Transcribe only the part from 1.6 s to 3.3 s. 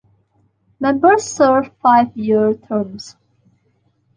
five-year terms.